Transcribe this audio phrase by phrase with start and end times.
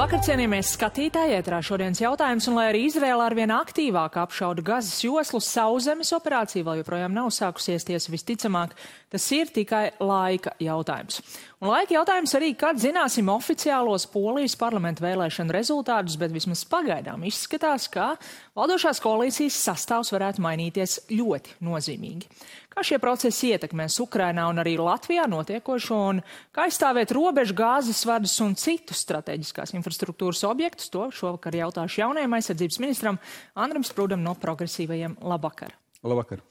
[0.00, 5.42] Labvakar, cienījamies skatītāji, ētrā šodienas jautājums, un lai arī Izrēla arvien aktīvāk apšauda gazas joslu,
[5.44, 7.84] sauzemes operācija vēl joprojām nav sākusies.
[7.84, 8.72] Tiesa visticamāk,
[9.10, 11.20] tas ir tikai laika jautājums.
[11.60, 17.90] Un laika jautājums arī, kad zināsim oficiālos Polijas parlamentu vēlēšanu rezultātus, bet vismaz pagaidām izskatās,
[17.92, 18.14] ka
[18.56, 22.30] valdošās koalīcijas sastāvs varētu mainīties ļoti nozīmīgi
[22.70, 26.22] kā šie procesi ietekmēs Ukrainā un arī Latvijā notiekošo un
[26.54, 30.88] kā aizstāvēt robežu gāzes vadus un citus strateģiskās infrastruktūras objektus.
[30.94, 33.20] To šovakar jautāšu jaunajam aizsardzības ministram
[33.58, 35.18] Andram Sprūdam no progresīvajiem.
[35.20, 35.76] Labvakar!
[36.06, 36.44] Labvakar!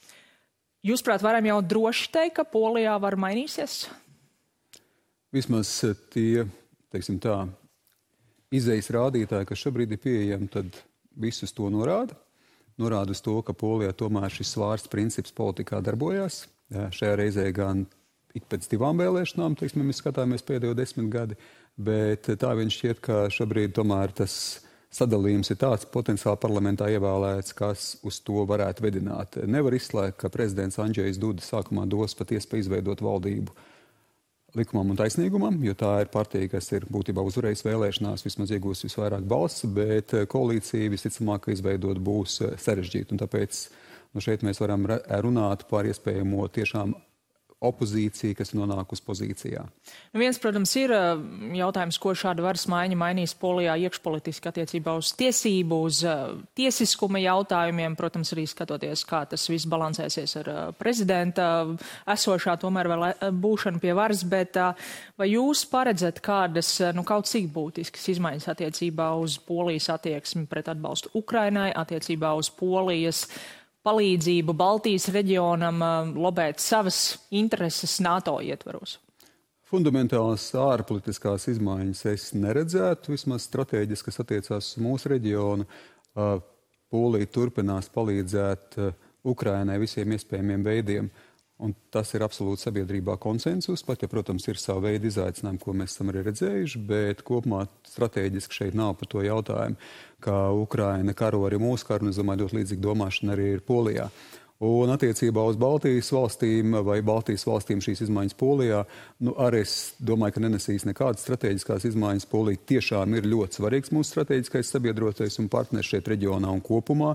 [0.86, 3.90] Jūs, prāt, varam jau droši teikt, ka Polijā var mainīsies?
[5.36, 5.74] Vismaz
[6.14, 6.46] tie,
[6.94, 7.42] teiksim tā,
[8.56, 10.80] izējas rādītāji, kas šobrīd ir pieejami, tad
[11.20, 12.16] visus to norāda
[12.80, 16.46] norāda uz to, ka Polijā tomēr šis svārsts princips politikā darbojās.
[16.74, 17.86] Jā, šajā reizē gan
[18.38, 21.38] ik pēc divām vēlēšanām, teiksim, mēs skatāmies pēdējo desmit gadi,
[21.76, 24.36] bet tā viņš šķiet, ka šobrīd tomēr tas
[24.94, 29.38] sadalījums ir tāds potenciāli parlamentā ievēlēts, kas uz to varētu vedināt.
[29.46, 33.54] Nevar izslēgt, ka prezidents Andrzejs Duda sākumā dos pat iespēju izveidot valdību
[34.58, 39.28] likumam un taisnīgumam, jo tā ir partija, kas ir būtībā uzvarējusi vēlēšanās, vismaz iegūst visvairāk
[39.30, 43.20] balss, bet eh, koalīcija visticamāk izveidot būs eh, sarežģīta.
[43.22, 43.62] Tāpēc
[44.16, 44.88] nu, šeit mēs varam
[45.22, 46.98] runāt par iespējamo tiešām
[47.60, 49.66] opozīcija, kas ir nonākusi pozīcijā.
[50.14, 51.20] Nu viens, protams, ir uh,
[51.58, 57.98] jautājums, ko šāda varas maiņa mainīs Polijā iekšpolitiski attiecībā uz tiesību, uz uh, tiesiskuma jautājumiem,
[58.00, 61.50] protams, arī skatoties, kā tas viss balansēsies ar uh, prezidenta
[62.10, 63.06] esošā tomēr vēl
[63.44, 64.56] būšanu pie varas, bet
[65.20, 71.12] vai jūs paredzat kādas, nu, kaut cik būtiskas izmaiņas attiecībā uz Polijas attieksmi pret atbalstu
[71.20, 73.26] Ukrainai, attiecībā uz Polijas
[73.88, 78.98] palīdzību Baltijas reģionam uh, lobēt savas intereses NATO ietvaros?
[79.70, 85.68] Fundamentālas ārpolitiskās izmaiņas es neredzētu, vismaz strateģiski, kas attiecās uz mūsu reģionu.
[86.18, 86.40] Uh,
[86.90, 88.96] Polija turpinās palīdzēt uh,
[89.30, 91.12] Ukrainai visiem iespējamiem veidiem.
[91.60, 95.92] Un tas ir absolūti sabiedrībā konsensus, pat ja, protams, ir sava veida izaicinājumi, ko mēs
[95.92, 99.76] esam arī redzējuši, bet kopumā strateģiski šeit nav par to jautājumu,
[100.24, 104.08] ka Ukraina karo arī mūsu karu, un es domāju, ļoti līdzīga domāšana arī ir Polijā.
[104.60, 108.82] Un attiecībā uz Baltijas valstīm vai Baltijas valstīm šīs izmaiņas Polijā,
[109.24, 112.26] nu, arī es domāju, ka nenesīs nekādas strateģiskās izmaiņas.
[112.28, 117.14] Polija tiešām ir ļoti svarīgs mūsu strateģiskais sabiedrotais un partners šeit reģionā un kopumā.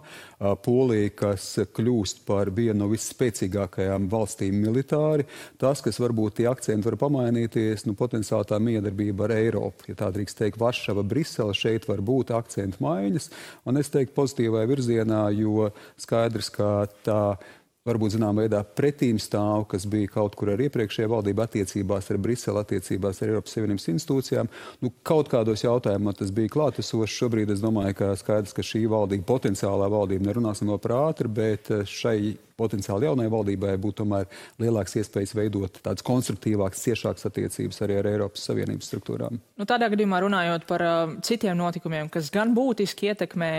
[0.65, 5.29] Polija, kas kļūst par vienu no visspēcīgākajām valstīm militāri,
[5.61, 9.91] tas, kas varbūt tie akcenti var pamainīties, nu, potenciāli tā miedarbība ar Eiropu.
[9.93, 13.29] Ja tā drīkst teikt, Varšava, Brisele, šeit var būt akcentu maiņas,
[13.69, 15.69] un es teiktu pozitīvā virzienā, jo
[16.01, 16.73] skaidrs, ka
[17.05, 17.34] tā
[17.85, 22.63] varbūt zināmā veidā pretīm stāv, kas bija kaut kur ar iepriekšējā valdība attiecībās ar Briseli,
[22.63, 24.49] attiecībās ar Eiropas Savienības institūcijām.
[24.81, 27.19] Nu, kaut kādos jautājumos tas bija klātesošs.
[27.19, 31.69] Šobrīd es domāju, ka skaidrs, ka šī valdība, potenciālā valdība, nerunāsim vēl par ātri, bet
[31.91, 32.17] šai
[32.61, 34.29] potenciāli jaunai valdībai būtu tomēr
[34.63, 39.41] lielāks iespējas veidot tādas konstruktīvākas, ciešākas attiecības arī ar Eiropas Savienības struktūrām.
[39.59, 43.51] Nu, tādā gadījumā runājot par uh, citiem notikumiem, kas gan būtiski ietekmē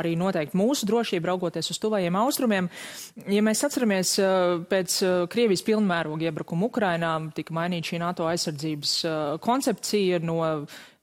[0.00, 2.70] arī noteikti mūsu drošību, raugoties uz tuvajiem austrumiem,
[3.30, 8.94] ja mēs atceramies uh, pēc uh, Krievijas pilnmēroga iebrukuma Ukrainā, tika mainīta šī NATO aizsardzības
[9.04, 10.40] uh, koncepcija no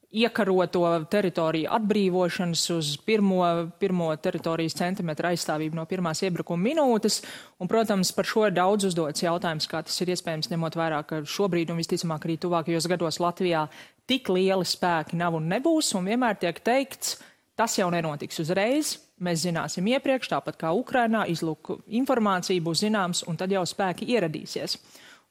[0.08, 0.82] iekaroto
[1.12, 3.42] teritoriju atbrīvošanas uz pirmo,
[3.80, 7.20] pirmo teritorijas centimetru aizstāvību no pirmās iebrukuma minūtes.
[7.60, 11.20] Un, protams, par šo ir daudz uzdots jautājums, kā tas ir iespējams, ņemot vērā, ka
[11.28, 13.66] šobrīd un visticamāk arī tuvākajos gados Latvijā
[14.08, 17.18] tik lieli spēki nav un nebūs, un vienmēr tiek teikts,
[17.58, 18.94] tas jau nenotiks uzreiz.
[19.20, 24.78] Mēs zināsim iepriekš, tāpat kā Ukrainā, izlūk informācija būs zināms, un tad jau spēki ieradīsies.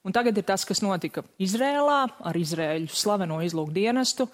[0.05, 4.27] Un tagad ir tas, kas notika Izrēlā ar Izrēļu slaveno izlūk dienestu,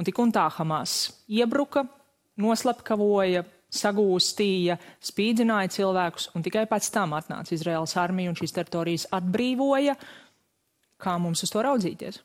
[0.00, 1.84] Un tik un tā Hamas iebruka,
[2.40, 9.98] noslapkavoja, sagūstīja, spīdzināja cilvēkus, un tikai pēc tam atnāca Izraels armija un šīs teritorijas atbrīvoja.
[11.00, 12.22] Kā mums uz to raudzīties?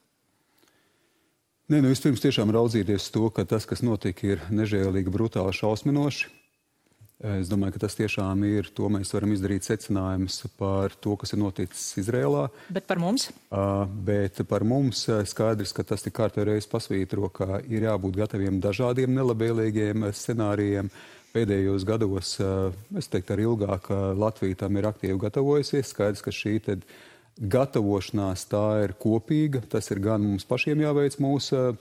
[1.66, 6.32] Nē, nu vispirms tiešām raudzīties to, ka tas, kas notika, ir nežēlīgi, brutāli, šausminoši.
[7.24, 8.68] Es domāju, ka tas tiešām ir.
[8.76, 12.50] To mēs varam izdarīt secinājumus par to, kas ir noticis Izrēlā.
[12.76, 13.30] Bet par mums?
[13.48, 18.60] Uh, bet par mums skaidrs, ka tas tik kārtējo reizi pasvītro, ka ir jābūt gataviem
[18.60, 20.92] dažādiem nelabvēlīgiem scenārijiem.
[21.36, 23.88] Pēdējos gados, uh, es teiktu, arī ilgāk
[24.20, 25.96] Latvija tam ir aktīvi gatavojusies.
[25.96, 26.60] Skaidrs, ka šī
[27.36, 29.64] gatavošanās tā ir kopīga.
[29.72, 31.76] Tas ir gan mums pašiem jāveic mūsu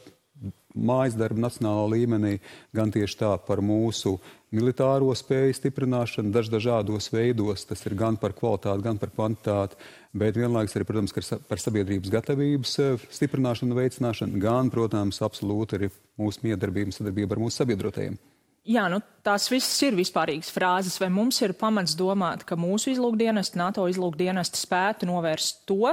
[0.75, 2.33] mājas darbu nacionālā līmenī,
[2.75, 4.17] gan tieši tā par mūsu
[4.55, 7.65] militāro spēju stiprināšanu daž dažādos veidos.
[7.69, 9.79] Tas ir gan par kvalitāti, gan par kvantitāti,
[10.15, 11.15] bet vienlaikus arī, protams,
[11.49, 15.91] par sabiedrības gatavības eh, stiprināšanu veicināšanu, gan, protams, absolūti arī
[16.21, 18.19] mūsu miedarbību sadarbību ar mūsu sabiedrotajiem.
[18.65, 23.61] Jā, nu, tās visas ir vispārīgas frāzes, vai mums ir pamats domāt, ka mūsu izlūkdienesti,
[23.61, 25.93] NATO izlūkdienesti spētu novērst to,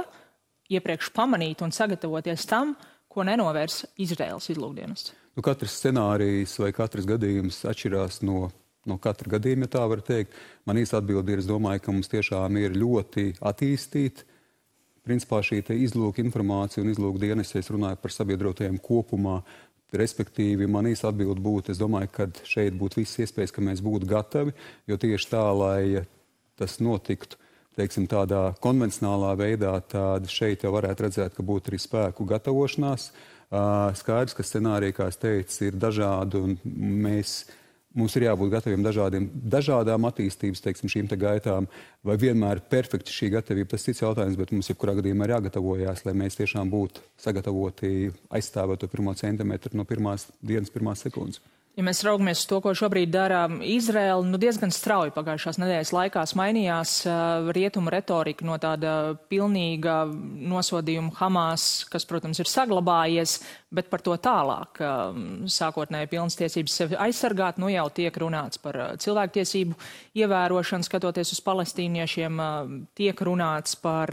[0.72, 2.72] iepriekš pamanīt un sagatavoties tam,
[3.12, 5.14] ko nenovērs Izraels izlūkdienests?
[5.36, 8.50] Nu, katrs scenārijs vai katrs gadījums atšķirās no,
[8.88, 10.36] no katra gadījuma, ja tā var teikt.
[10.68, 14.28] Man īsta atbilde ir, es domāju, ka mums tiešām ir ļoti attīstīta.
[15.02, 19.40] Principā šī izlūka informācija un izlūka dienas, ja es runāju par sabiedrotajiem kopumā,
[19.92, 24.08] Respektīvi, man īsa atbilde būtu, es domāju, ka šeit būtu visas iespējas, ka mēs būtu
[24.08, 24.54] gatavi,
[24.88, 26.06] jo tieši tā, lai
[26.56, 27.36] tas notiktu,
[27.78, 33.10] teiksim, tādā konvencionālā veidā, tad šeit jau varētu redzēt, ka būtu arī spēku gatavošanās.
[34.00, 36.56] Skaidrs, ka scenārija, kā es teicu, ir dažādi, un
[37.04, 37.42] mēs
[37.92, 41.66] Mums ir jābūt gataviem dažādiem, dažādām attīstības teiksim, šīm te gaitām.
[42.08, 45.34] Vai vienmēr ir perfekta šī gatavība, tas ir cits jautājums, bet mums jebkurā gadījumā ir
[45.34, 51.42] jāgatavojas, lai mēs tiešām būtu sagatavoti aizstāvēt to pirmo centimetru no pirmās dienas, pirmās sekundes.
[51.72, 56.24] Ja mēs raugamies uz to, ko šobrīd dara Izraela, nu diezgan strauji pagājušās nedēļas laikā
[56.36, 60.02] mainījās uh, rietumu retorika no tāda pilnīga
[60.52, 63.38] nosodījuma Hamas, kas, protams, ir saglabājies,
[63.72, 64.82] bet par to tālāk.
[64.84, 69.80] Uh, sākotnēji pilnas tiesības sevi aizsargāt, nu jau tiek runāts par cilvēktiesību
[70.20, 74.12] ievērošanu, skatoties uz palestīniešiem, uh, tiek runāts par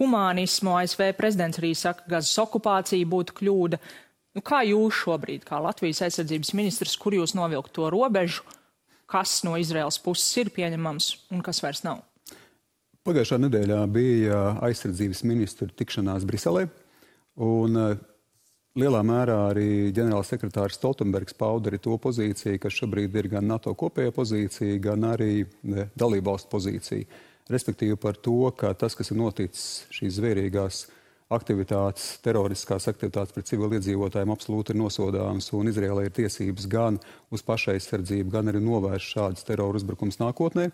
[0.00, 0.78] humānismu.
[0.80, 3.84] ASV prezidents arī saka, ka gazas okupācija būtu kļūda.
[4.38, 8.44] Nu, kā jūs šobrīd, kā Latvijas aizsardzības ministrs, kur jūs novilkt to robežu,
[9.10, 12.04] kas no Izraels puses ir pieņemams un kas vairs nav?
[13.02, 16.68] Pagājušā nedēļā bija aizsardzības ministru tikšanās Briselē.
[17.42, 17.98] Un, uh,
[18.78, 24.12] Lielā mērā arī ģenerālsekretārs Stoltenbergs pauda arī to pozīciju, kas šobrīd ir gan NATO kopējā
[24.14, 25.32] pozīcija, gan arī
[25.98, 27.08] dalībvalstu pozīcija.
[27.50, 30.84] Respektīvi par to, ka tas, kas ir noticis šīs zvērīgās
[31.32, 36.96] aktivitātes, teroristiskās aktivitātes pret civiliedzīvotājiem absolūti ir nosodāmas, un Izrēlai ir tiesības gan
[37.34, 40.70] uz pašaizsardzību, gan arī novērst šādas terora uzbrukums nākotnē.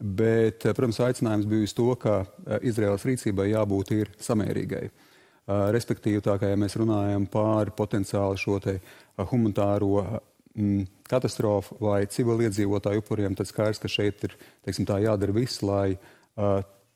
[0.00, 4.84] Bet, protams, aicinājums bija uz to, ka eh, Izraēlas rīcībai jābūt ir samērīgai.
[4.88, 8.80] Eh, respektīvi, tā kā ja mēs runājam par potenciāli šo eh,
[9.20, 14.34] humanitāro mm, katastrofu vai civiliedzīvotāju upuriem, tad skaidrs, ka šeit ir
[14.64, 15.98] teiksim, jādara viss, lai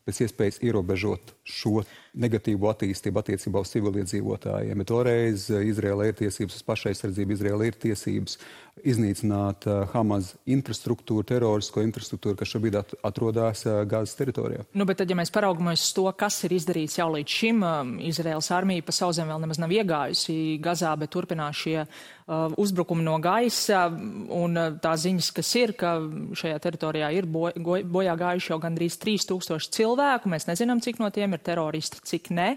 [0.08, 1.82] pēc iespējas ierobežot šo
[2.18, 4.80] negatīvu attīstību attiecībā uz civiliedzīvotājiem.
[4.80, 8.38] Bet toreiz Izraela ir tiesības uz pašaizsardzību, Izraela ir tiesības
[8.86, 14.66] iznīcināt uh, Hamas infrastruktūru, terorisko infrastruktūru, kas šobrīd at atrodas uh, Gāzes teritorijā.
[14.78, 17.92] Nu, bet tad, ja mēs paraugamies uz to, kas ir izdarīts jau līdz šim, um,
[18.04, 23.18] Izraels armija pa sauzem vēl nemaz nav iegājusi Gazā, bet turpinās šie uh, uzbrukumi no
[23.22, 25.96] gaisa, un uh, tā ziņas, kas ir, ka
[26.38, 31.36] šajā teritorijā ir bo bojā gājuši jau gandrīz 3000 cilvēku, mēs nezinām, cik no tiem
[31.36, 32.52] ir teroristi, cik ne.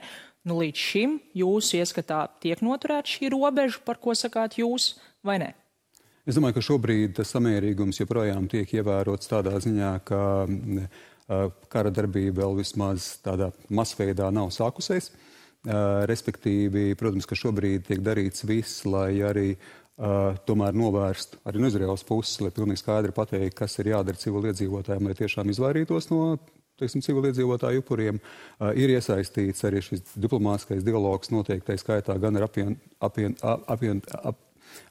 [0.48, 4.96] Nu, līdz šim jūsu ieskatā tiek noturēta šī robeža, par ko sakāt jūs,
[5.26, 5.52] vai ne?
[6.32, 10.20] Es domāju, ka šobrīd samērīgums joprojām tiek ievērots tādā ziņā, ka
[11.72, 15.10] kara darbība vēl vismaz tādā masveidā nav sākusies.
[16.08, 19.50] Respektīvi, protams, ka šobrīd tiek darīts viss, lai arī
[20.02, 25.06] Uh, tomēr novērst arī no Izraels puses, lai pilnīgi skaidri pateiktu, kas ir jādara civiliedzīvotājiem,
[25.06, 26.40] lai tiešām izvairītos no
[26.82, 28.18] teiksim, civiliedzīvotāju upuriem.
[28.18, 34.40] Uh, ir iesaistīts arī šis diplomātskais dialogs noteiktai skaitā gan ar apvien, apvien, apvien, ap,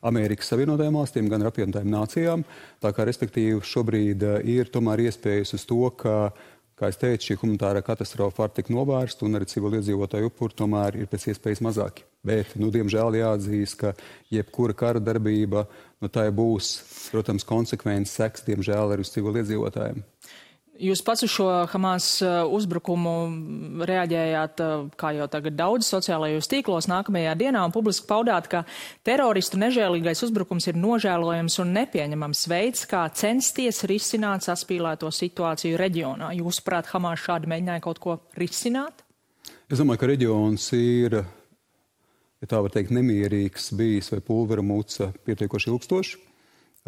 [0.06, 2.46] Amerikas Savienotajām valstīm, gan ar apvienotajām nācijām.
[2.82, 6.32] Tā kā, respektīvi, šobrīd uh, ir tomēr iespējas uz to, ka
[6.80, 11.10] kā es teicu, šī humanitārā katastrofa var tikt novērsta un arī civiliedzīvotāju upuri tomēr ir
[11.12, 12.06] pēc iespējas mazāki.
[12.25, 13.92] Bet, nu, diemžēl jāatzīst, ka
[14.32, 15.66] jebkura kara darbība,
[16.00, 16.72] nu, tā būs,
[17.12, 20.00] protams, konsekvences seks, diemžēl, arī uz civiliedzīvotājiem.
[20.80, 26.88] Jūs pats uz šo Hamas uh, uzbrukumu reaģējāt, uh, kā jau tagad daudz sociālajos tīklos,
[26.88, 28.62] nākamajā dienā un publiski paudāt, ka
[29.04, 36.32] teroristu nežēlīgais uzbrukums ir nožēlojams un nepieņemams veids, kā censties risināt saspīlēto situāciju reģionā.
[36.38, 39.04] Jūsuprāt, Hamas šādi mēģināja kaut ko risināt?
[39.68, 41.20] Es domāju, ka reģions ir,
[42.40, 46.25] ja tā var teikt, nemierīgs bijis vai pulvera muca pietiekoši ilgstoši.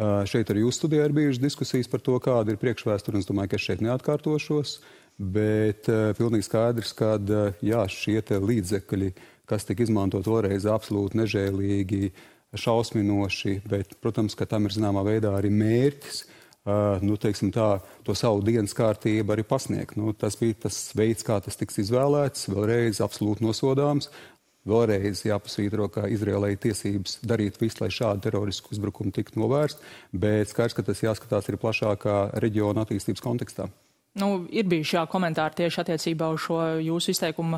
[0.01, 3.19] Šeit arī jūs studijā ir bijušas diskusijas par to, kāda ir priekšvēsture.
[3.21, 4.75] Es domāju, ka es šeit neatkārtošos,
[5.21, 7.15] bet pilnīgi skaidrs, ka
[7.93, 9.11] šie līdzekļi,
[9.49, 12.09] kas tika izmantot toreiz, absolūti nežēlīgi,
[12.57, 16.23] šausminoši, bet, protams, ka tam ir zināmā veidā arī mērķis.
[16.63, 17.17] Uh, nu,
[17.51, 17.67] tā,
[18.07, 19.97] to savu dienas kārtību arī pasniegt.
[19.99, 24.07] Nu, tas bija tas veids, kā tas tiks izvēlēts, vēlreiz absolūti nosodāms.
[24.69, 30.77] Vēlreiz jāpasvītro, ka Izrēlai tiesības darīt visu, lai šādu terorisku uzbrukumu tiktu novērst, bet skaidrs,
[30.77, 33.69] ka tas jāskatās arī plašākā reģiona attīstības kontekstā.
[34.21, 37.57] Nu, ir bijuši jā, komentāri tieši attiecībā uz šo jūsu izteikumu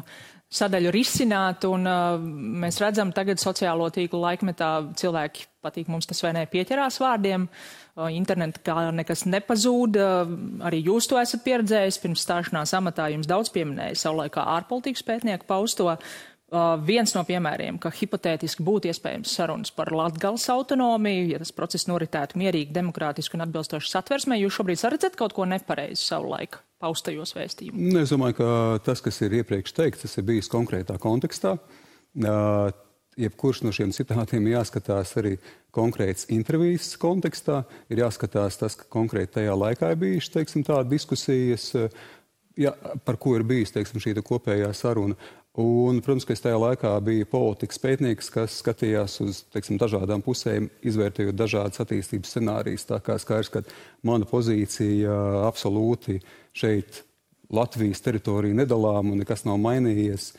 [0.55, 2.21] sadaļu risināt, un uh,
[2.63, 7.49] mēs redzam tagad sociālo tīklu laikmetā cilvēki patīk mums tas vai ne pieķerās vārdiem.
[7.95, 10.31] Uh, interneta kā nekas nepazūd, uh,
[10.69, 15.91] arī jūs to esat pieredzējis pirms stāšanās amatā, jums daudz pieminēja savulaikā ārpolitikas pētnieku pausto.
[15.91, 16.15] Uh,
[16.85, 22.39] viens no piemēriem, ka hipotētiski būtu iespējams sarunas par Latgales autonomiju, ja tas process noritētu
[22.41, 27.91] mierīgi, demokrātiski un atbilstoši satversmē, jūs šobrīd redzat kaut ko nepareizi savu laiku paustajos vēstījumos?
[27.93, 28.47] Nu, es domāju, ka
[28.85, 31.55] tas, kas ir iepriekš teikts, tas ir bijis konkrētā kontekstā.
[32.15, 32.71] Uh,
[33.19, 35.35] jebkurš no šiem citātiem jāskatās arī
[35.75, 41.69] konkrēts intervijas kontekstā, ir jāskatās tas, ka konkrēti tajā laikā ir bijušas, tādas diskusijas,
[42.59, 42.75] ja,
[43.07, 45.17] par ko ir bijis, teiksim, šī kopējā saruna.
[45.61, 50.67] Un, protams, ka es tajā laikā biju politikas pētnieks, kas skatījās uz teiksim, dažādām pusēm,
[50.83, 52.83] izvērtējot dažādas attīstības scenārijas.
[52.89, 53.61] Tā kā skaidrs, ka
[54.03, 55.15] mana pozīcija
[55.47, 56.17] absolūti
[56.55, 57.05] šeit
[57.55, 60.33] Latvijas teritorija nedalām un nekas nav mainījies.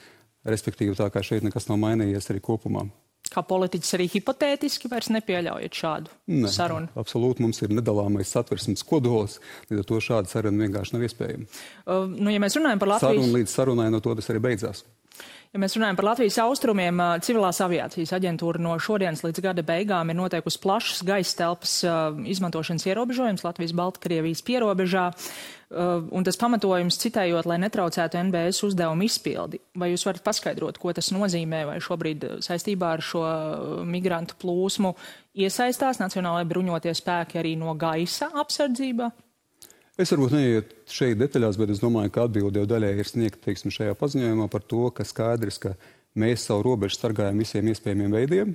[0.46, 2.84] Respektīvi, tā kā šeit nekas nav mainījies arī kopumā.
[3.32, 6.92] Kā politiķis arī hipotētiski vairs nepieļaujat šādu ne, sarunu?
[6.98, 11.48] Absolūti, mums ir nedalāmais satversmes kodols, līdz ar to šāda saruna vienkārši nav iespējama.
[11.82, 13.16] Uh, nu, ja mēs runājam par Latvijas...
[13.16, 14.84] Saruna līdz sarunai no to tas arī beidzās.
[15.56, 20.18] Ja mēs runājam par Latvijas austrumiem, civilās aviācijas aģentūra no šodienas līdz gada beigām ir
[20.18, 21.78] noteikusi plašas gaisa telpas
[22.28, 25.06] izmantošanas ierobežojums Latvijas-Baltkrievijas pierobežā.
[26.12, 29.62] Un tas pamatojums citējot, lai netraucētu NBS uzdevumu izpildi.
[29.80, 33.24] Vai jūs varat paskaidrot, ko tas nozīmē, vai šobrīd saistībā ar šo
[33.88, 34.92] migrantu plūsmu
[35.40, 39.08] iesaistās Nacionālajie bruņotie spēki arī no gaisa apsardzībā?
[39.96, 43.72] Es varbūt neiet šeit detaļās, bet es domāju, ka atbilde jau daļai ir sniegta teiksim,
[43.72, 45.72] šajā paziņojumā par to, ka skaidrs, ka
[46.20, 48.52] mēs savu robežu sargājam visiem iespējamiem veidiem,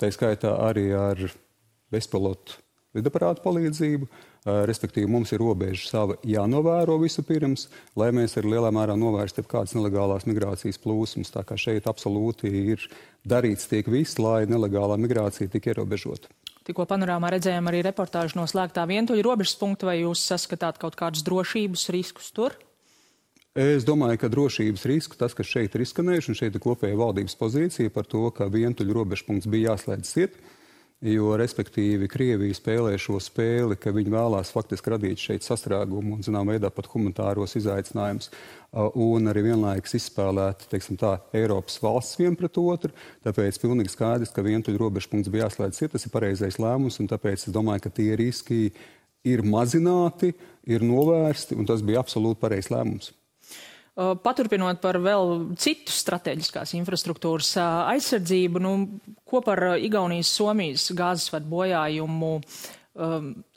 [0.00, 1.20] tā skaitā arī ar
[1.92, 2.56] bezpilotu
[2.96, 4.08] lidaparātu palīdzību.
[4.70, 7.66] Respektīvi, mums ir robeža sava jānovēro vispirms,
[8.00, 11.28] lai mēs arī lielā mērā novērstu kādas nelegālās migrācijas plūsmas.
[11.34, 12.88] Tā kā šeit absolūti ir
[13.28, 16.32] darīts tiek viss, lai nelegālā migrācija tik ierobežota.
[16.68, 21.24] Tikko panorāmā redzējām arī reportāžu no slēgtā vientuļa robežas punkta, vai jūs saskatāt kaut kādus
[21.24, 22.56] drošības riskus tur?
[23.56, 27.34] Es domāju, ka drošības risku, tas, kas šeit ir izskanējuši, un šeit ir kopēja valdības
[27.40, 30.36] pozīcija par to, ka vientuļa robežpunkts bija jāslēdz ciet,
[31.00, 36.50] jo, respektīvi, Krievija spēlē šo spēli, ka viņi vēlās faktiski radīt šeit sastrēgumu un, zinām,
[36.52, 38.30] veidā pat humanitāros izaicinājumus,
[39.00, 42.92] un arī vienlaikus izspēlēt, teiksim tā, Eiropas valsts vien pret otru.
[43.26, 47.48] Tāpēc pilnīgi skaidrs, ka vientuļu robežpunkts bija jāslēdz ciet, tas ir pareizais lēmums, un tāpēc
[47.48, 48.66] es domāju, ka tie riski
[49.26, 50.34] ir mazināti,
[50.68, 53.14] ir novērsti, un tas bija absolūti pareizs lēmums.
[54.00, 58.74] Paturpinot par vēl citu strateģiskās infrastruktūras aizsardzību, nu,
[59.28, 62.30] ko par Igaunijas, Somijas gāzes vadu bojājumu.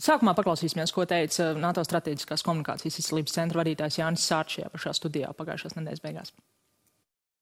[0.04, 5.32] Sākumā paklausīsimies, ko teica NATO strateģiskās komunikācijas izcelības centra vadītājs Jānis Sārčs šajā pašā studijā
[5.38, 6.36] pagājušās nedēļas beigās.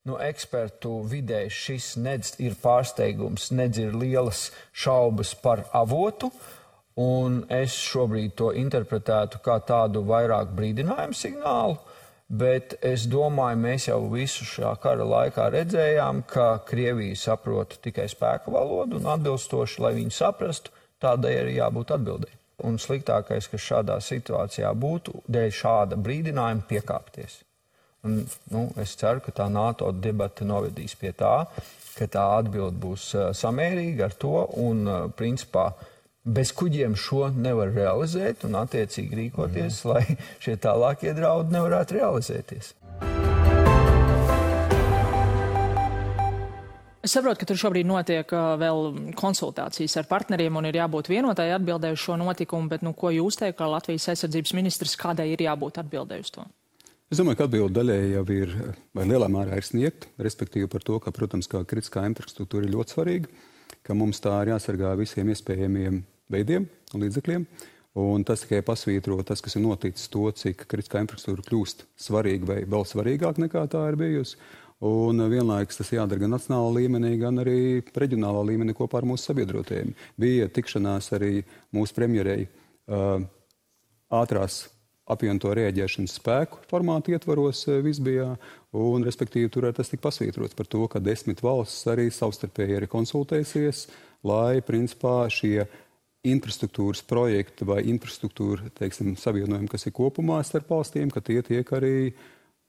[0.08, 6.31] Nu, ekspertu vidē šis nedz ir pārsteigums, nedz ir lielas šaubas par avotu.
[7.01, 11.77] Un es šobrīd to interpretētu kā tādu vairāk brīdinājumu signālu,
[12.31, 18.53] Bet es domāju, mēs jau visu šā kara laikā redzējām, ka Krievija saprot tikai spēka
[18.53, 20.71] valodu un atbilstoši, lai viņi saprastu,
[21.03, 22.38] tādai arī jābūt atbildēji.
[22.63, 27.41] Un sliktākais, kas šādā situācijā būtu, dēļ šāda brīdinājuma piekāpties.
[28.07, 28.21] Un,
[28.53, 31.35] nu, es ceru, ka tā NATO debata novedīs pie tā,
[31.97, 34.88] ka tā atbild būs samērīga ar to un,
[35.19, 35.67] principā,
[36.22, 39.90] Bez kuģiem šo nevar realizēt un attiecīgi rīkoties, mm.
[39.90, 42.68] lai šie tālākie draudi nevarētu realizēties.
[47.01, 51.48] Es saprotu, ka tur šobrīd notiek uh, vēl konsultācijas ar partneriem un ir jābūt vienotai
[51.56, 55.82] atbildēju šo notikumu, bet nu, ko jūs teikt, kā Latvijas aizsardzības ministrs, kādai ir jābūt
[55.82, 56.46] atbildēju uz to?
[57.10, 58.54] Es domāju, ka atbilde daļai jau ir,
[58.94, 62.94] vai lielā mērā ir sniegta, respektīvi par to, ka, protams, kā kritiskā infrastruktūra ir ļoti
[62.94, 63.42] svarīga,
[63.85, 67.45] ka mums tā ir jāsargā visiem iespējamiem veidiem un līdzekļiem.
[68.01, 72.59] Un tas tikai pasvītro tas, kas ir noticis, to, cik kritiskā infrastruktūra kļūst svarīga vai
[72.63, 74.38] vēl svarīgāk nekā tā ir bijusi.
[74.88, 79.91] Un vienlaikus tas jādara gan nacionālā līmenī, gan arī reģionālā līmenī kopā ar mūsu sabiedrotajiem.
[80.17, 81.43] Bija tikšanās arī
[81.75, 83.19] mūsu premjerei uh,
[84.21, 84.63] ātrās
[85.12, 88.30] apvienoto rēģēšanas spēku formātu ietvaros uh, Visbijā,
[88.77, 93.88] un respektīvi tur tas tika pasvītrots par to, ka desmit valsts arī savstarpēji arī konsultēsies,
[94.27, 95.65] lai principā šie
[96.27, 102.12] infrastruktūras projekti vai infrastruktūra teiksim, savienojumi, kas ir kopumā starp valstīm, ka tie tiek arī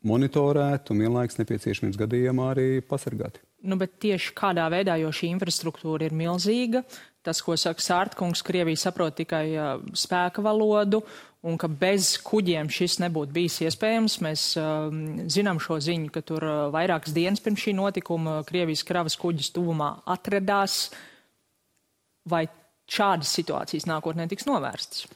[0.09, 3.45] monitorēti un vienlaikus nepieciešamības gadījumā arī pasargāti.
[3.63, 6.83] Nu, bet tieši kādā veidā, jo šī infrastruktūra ir milzīga,
[7.23, 11.03] tas, ko saka Sārtkungs, Krievija saprot tikai uh, spēka valodu,
[11.47, 14.19] un ka bez kuģiem šis nebūtu bijis iespējams.
[14.27, 14.89] Mēs uh,
[15.31, 19.95] zinām šo ziņu, ka tur uh, vairākas dienas pirms šī notikuma Krievijas kravas kuģis tuvumā
[20.15, 20.85] atradās.
[22.27, 22.47] Vai
[22.91, 25.07] šādas situācijas nākotnē tiks novērstas?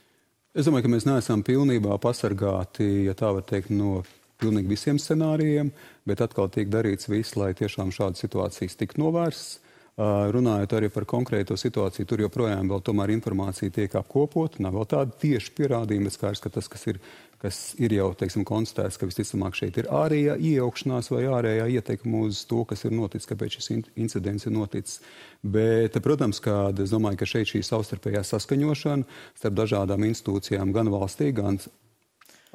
[0.57, 4.01] Es domāju, ka mēs neesam pilnībā pasargāti, ja tā var teikt, no
[4.41, 5.73] pilnīgi visiem scenārijiem,
[6.09, 9.63] bet atkal tiek darīts viss, lai tiešām šādas situācijas tiktu novērstas.
[9.97, 14.61] Runājot arī par konkrēto situāciju, tur joprojām vēl informācija tiek apkopota.
[14.61, 16.99] Nav vēl tāda tieši pierādījuma, bet skaidrs, ka tas, kas ir,
[17.41, 22.43] kas ir jau, teiksim, konstatēts, ka visticamāk šeit ir ārējā iejaukšanās vai ārējā ietekme uz
[22.45, 25.01] to, kas ir noticis, kāpēc šis incidents ir noticis.
[25.41, 29.09] Bet, protams, ka es domāju, ka šeit šī savstarpējā saskaņošana
[29.41, 31.57] starp dažādām institūcijām gan valstī, gan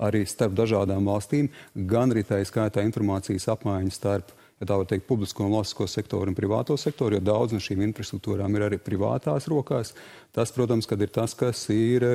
[0.01, 5.08] arī starp dažādām valstīm, gan arī tā skaitā informācijas apmaiņa starp ja tā var teikt,
[5.10, 9.50] publisko un valstisko sektoru un privāto sektoru, jo daudz no šīm infrastruktūrām ir arī privātās
[9.51, 9.96] rokās.
[10.36, 12.08] Tas, protams, ir tas, kas ir.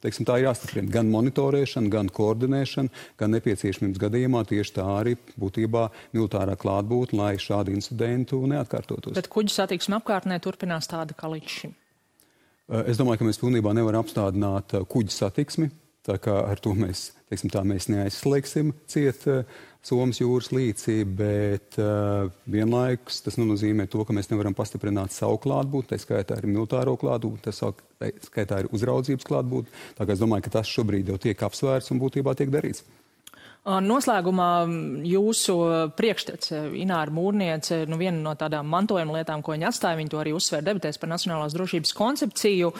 [0.00, 2.88] Teiksim, tā ir jāstiprina gan monitorēšana, gan koordinēšana,
[3.20, 5.82] gan nepieciešamības gadījumā tieši tā arī būtībā
[6.14, 9.12] militārā klātbūtne, lai šādu incidentu neatkārtotos.
[9.18, 11.76] Bet kuģu satiksme apkārtnē turpinās tāda kā līdz šim.
[12.88, 15.68] Es domāju, ka mēs pilnībā nevaram apstādināt kuģu satiksmi.
[16.06, 19.42] Tā kā ar to mēs, teiksim, tā, mēs neaizslēgsim ciet uh,
[19.84, 25.38] Somas jūras līcī, bet uh, vienlaikus tas nu, nozīmē to, ka mēs nevaram pastiprināt savu
[25.40, 27.60] klātbūtni, tā skaitā arī militāro klātbūtni, tas
[28.26, 29.72] skaitā arī uzraudzības klātbūtni.
[29.96, 32.84] Tā kā es domāju, ka tas šobrīd jau tiek apsvērts un būtībā tiek darīts.
[33.60, 34.50] Noslēgumā
[35.04, 35.54] jūsu
[35.92, 40.32] priekštece Ināra Mūrniece, nu viena no tādām mantojuma lietām, ko viņa atstāja, viņa to arī
[40.32, 42.72] uzsver debatēs par nacionālās drošības koncepciju.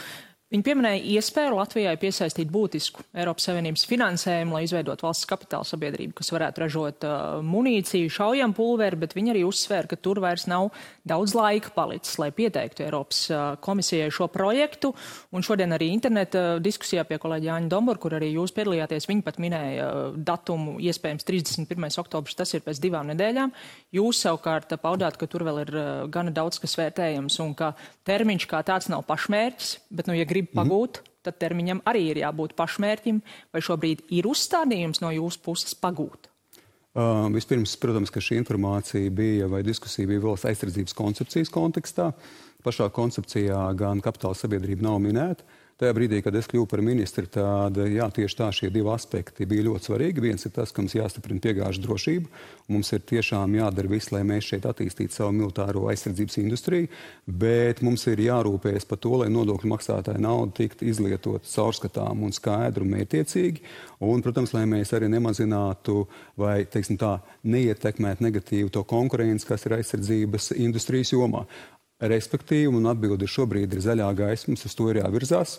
[0.51, 6.33] Viņi pieminēja iespēju Latvijai piesaistīt būtisku Eiropas Savienības finansējumu, lai izveidot valsts kapitāla sabiedrību, kas
[6.35, 10.73] varētu ražot uh, munīciju, šaujam pulveri, bet viņi arī uzsvēra, ka tur vairs nav
[11.07, 14.91] daudz laika palicis, lai pieteiktu Eiropas uh, komisijai šo projektu.
[15.31, 19.39] Un šodien arī interneta diskusijā pie kolēģa Jāņa Dombora, kur arī jūs piedalījāties, viņi pat
[19.39, 21.89] minēja uh, datumu iespējams 31.
[22.03, 23.55] oktobrs, tas ir pēc divām nedēļām.
[24.01, 27.71] Jūs savukārt paudāt, ka tur vēl ir uh, gana daudz kas vērtējams un ka
[28.11, 30.59] termiņš kā tāds nav pašmērķis, bet, nu, ja grib grib mhm.
[30.59, 31.15] pagūt, mm.
[31.27, 33.23] tad termiņam arī ir jābūt pašmērķim,
[33.53, 36.31] vai šobrīd ir uzstādījums no jūsu puses pagūt?
[36.91, 42.09] Uh, vispirms, protams, ka šī informācija bija vai diskusija bija valsts aizsardzības koncepcijas kontekstā.
[42.67, 45.47] Pašā koncepcijā gan kapitāla sabiedrība nav minēta.
[45.81, 49.65] Tajā brīdī, kad es kļuvu par ministru, tad jā, tieši tā šie divi aspekti bija
[49.65, 50.21] ļoti svarīgi.
[50.21, 52.29] Viens ir tas, ka mums jāstiprina piegāžu drošība.
[52.69, 56.91] Mums ir tiešām jādara viss, lai mēs šeit attīstītu savu militāro aizsardzības industriju,
[57.25, 62.85] bet mums ir jārūpējas par to, lai nodokļu maksātāja nauda tiktu izlietot caurskatām un skaidru
[62.85, 63.65] mērķiecīgi.
[64.05, 66.03] Un, protams, lai mēs arī nemazinātu
[66.37, 67.17] vai, teiksim tā,
[67.49, 71.47] neietekmētu negatīvu to konkurenci, kas ir aizsardzības industrijas jomā.
[72.01, 75.59] Respektīvi, un atbildi šobrīd ir zaļā gaisma, uz to ir jāvirzās.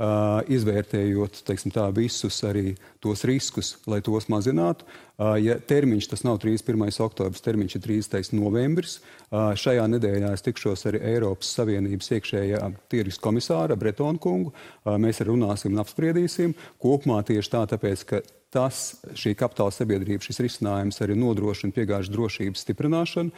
[0.00, 2.70] Uh, izvērtējot teiksim, tā, visus arī
[3.04, 4.86] tos riskus, lai tos mazinātu.
[5.20, 6.88] Uh, ja termiņš tas nav 31.
[7.04, 8.32] oktobris, termiņš ir 30.
[8.38, 8.96] novembris.
[9.28, 14.54] Uh, šajā nedēļā es tikšos arī Eiropas Savienības iekšējā tirgus komisāra Bretona kungu.
[14.88, 16.56] Mēs runāsim un apspriedīsim.
[16.80, 18.24] Kopumā tieši tā, tāpēc, ka
[18.54, 18.80] tas,
[19.18, 23.30] šī kapitāla sabiedrība, šis risinājums arī nodrošina piegāžu drošības stiprināšanu,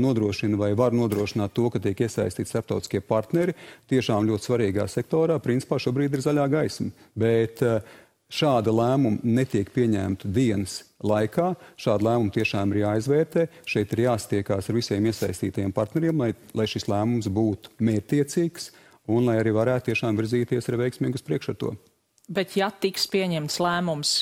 [0.00, 3.56] nodrošina vai var nodrošināt to, ka tiek iesaistīti starptautiskie partneri
[3.90, 5.40] tiešām ļoti svarīgā sektorā.
[5.42, 6.90] Principā šobrīd ir zaļā gaisma.
[7.18, 7.62] Bet,
[8.34, 11.52] Šāda lēmuma netiek pieņemta dienas laikā.
[11.78, 13.44] Šāda lēmuma tiešām ir jāizvērtē.
[13.68, 18.70] Šeit ir jāstiekās ar visiem iesaistītajiem partneriem, lai, lai šis lēmums būtu mērķtiecīgs
[19.12, 21.74] un lai arī varētu tiešām virzīties ar veiksmīgu ar to.
[22.26, 24.16] Bet ja tiks pieņemts lēmums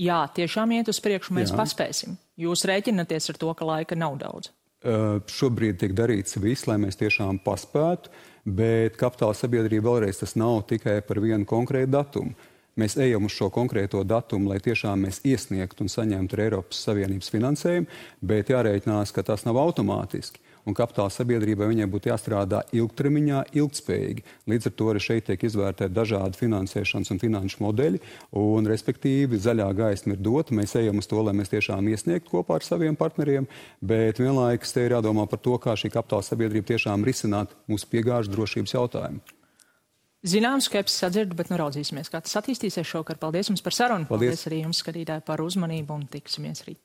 [0.00, 1.58] jā, tiešām iet uz priekšu, mēs jā.
[1.60, 2.16] paspēsim.
[2.40, 4.52] Jūs rēķinaties ar to, ka laika nav daudz.
[4.80, 8.08] Uh, šobrīd tiek darīts viss, lai mēs tiešām paspētu,
[8.48, 12.48] bet kapitāla sabiedrība vēlreiz tas nav tikai par vienu konkrētu datumu.
[12.80, 17.90] Mēs ejam uz šo konkrēto datumu, lai tiešām mēs iesniegtu un saņemtu Eiropas Savienības finansējumu,
[18.24, 24.24] bet jārēķinās, ka tas nav automātiski un kapitāla sabiedrībai viņai būtu jāstrādā ilgtermiņā, ilgspējīgi.
[24.50, 28.02] Līdz ar to arī šeit tiek izvērtēti dažādi finansēšanas un finanšu modeļi,
[28.40, 30.56] un respektīvi zaļā gaisma ir dota.
[30.56, 33.48] Mēs ejam uz to, lai mēs tiešām iesniegtu kopā ar saviem partneriem,
[33.80, 38.32] bet vienlaikus te ir jādomā par to, kā šī kapitāla sabiedrība tiešām risināt mūsu piegāžu
[38.34, 39.38] drošības jautājumu.
[40.20, 43.16] Zināms, skepsis sadzird, bet nu raudzīsimies, kā tas attīstīsies šovakar.
[43.22, 44.04] Paldies jums par sarunu.
[44.04, 46.82] Paldies, Paldies arī jums, skatītāji, par uzmanību un tiksimies rīt.